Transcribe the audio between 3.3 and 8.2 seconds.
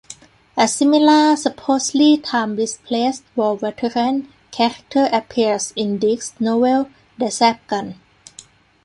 "war veteran" character appears in Dick's novel "The Zap Gun".